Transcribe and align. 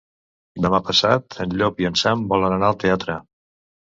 Demà 0.65 0.79
passat 0.87 1.35
en 1.43 1.53
Llop 1.59 1.83
i 1.85 1.87
en 1.89 1.99
Sam 2.03 2.23
volen 2.33 2.57
anar 2.57 2.71
al 2.73 2.79
teatre. 2.85 3.21